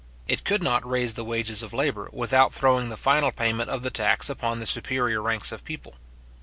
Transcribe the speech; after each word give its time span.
It 0.27 0.43
could 0.43 0.63
not 0.63 0.83
raise 0.83 1.13
the 1.13 1.23
wages 1.23 1.61
of 1.61 1.73
labour, 1.73 2.09
without 2.11 2.51
throwing 2.51 2.89
the 2.89 2.97
final 2.97 3.31
payment 3.31 3.69
of 3.69 3.83
the 3.83 3.91
tax 3.91 4.31
upon 4.31 4.59
the 4.59 4.65
superior 4.65 5.21
ranks 5.21 5.51
of 5.51 5.63
people. 5.63 5.93